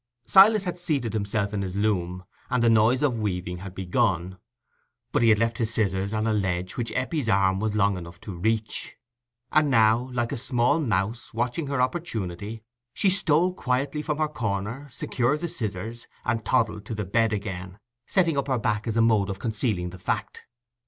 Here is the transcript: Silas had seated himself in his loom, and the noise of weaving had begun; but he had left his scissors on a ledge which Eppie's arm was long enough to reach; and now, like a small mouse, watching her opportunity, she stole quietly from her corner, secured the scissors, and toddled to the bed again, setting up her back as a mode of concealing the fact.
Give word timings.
Silas 0.25 0.63
had 0.63 0.79
seated 0.79 1.13
himself 1.13 1.53
in 1.53 1.61
his 1.61 1.75
loom, 1.75 2.23
and 2.49 2.63
the 2.63 2.71
noise 2.71 3.03
of 3.03 3.19
weaving 3.19 3.57
had 3.57 3.75
begun; 3.75 4.39
but 5.11 5.21
he 5.21 5.29
had 5.29 5.37
left 5.37 5.59
his 5.59 5.71
scissors 5.71 6.11
on 6.11 6.25
a 6.25 6.33
ledge 6.33 6.75
which 6.75 6.91
Eppie's 6.95 7.29
arm 7.29 7.59
was 7.59 7.75
long 7.75 7.95
enough 7.97 8.19
to 8.21 8.35
reach; 8.35 8.97
and 9.51 9.69
now, 9.69 10.09
like 10.11 10.31
a 10.31 10.37
small 10.37 10.79
mouse, 10.79 11.35
watching 11.35 11.67
her 11.67 11.79
opportunity, 11.79 12.63
she 12.95 13.11
stole 13.11 13.53
quietly 13.53 14.01
from 14.01 14.17
her 14.17 14.27
corner, 14.27 14.87
secured 14.89 15.39
the 15.39 15.47
scissors, 15.47 16.07
and 16.25 16.43
toddled 16.43 16.83
to 16.83 16.95
the 16.95 17.05
bed 17.05 17.31
again, 17.31 17.77
setting 18.07 18.39
up 18.39 18.47
her 18.47 18.57
back 18.57 18.87
as 18.87 18.97
a 18.97 19.03
mode 19.03 19.29
of 19.29 19.37
concealing 19.37 19.91
the 19.91 19.99
fact. 19.99 20.45